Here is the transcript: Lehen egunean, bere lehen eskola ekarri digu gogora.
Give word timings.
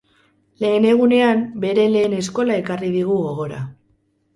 Lehen 0.63 0.87
egunean, 0.93 1.45
bere 1.67 1.87
lehen 1.95 2.19
eskola 2.23 2.59
ekarri 2.67 2.95
digu 3.01 3.23
gogora. 3.31 3.67